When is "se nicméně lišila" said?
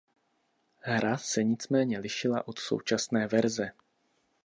1.17-2.47